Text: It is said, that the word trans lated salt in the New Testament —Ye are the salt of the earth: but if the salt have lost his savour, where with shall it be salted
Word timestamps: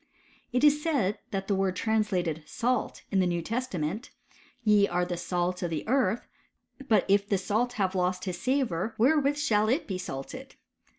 It 0.51 0.63
is 0.63 0.81
said, 0.81 1.19
that 1.29 1.45
the 1.47 1.53
word 1.53 1.75
trans 1.75 2.09
lated 2.09 2.41
salt 2.49 3.03
in 3.11 3.19
the 3.19 3.27
New 3.27 3.43
Testament 3.43 4.09
—Ye 4.63 4.87
are 4.87 5.05
the 5.05 5.15
salt 5.15 5.61
of 5.61 5.69
the 5.69 5.87
earth: 5.87 6.27
but 6.87 7.05
if 7.07 7.29
the 7.29 7.37
salt 7.37 7.73
have 7.73 7.93
lost 7.93 8.25
his 8.25 8.39
savour, 8.41 8.95
where 8.97 9.19
with 9.19 9.39
shall 9.39 9.69
it 9.69 9.85
be 9.85 9.99
salted 9.99 10.55